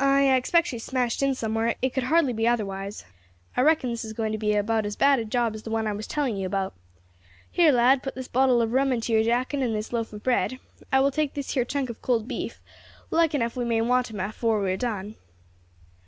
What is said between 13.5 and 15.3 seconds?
we may want 'em afore we are done."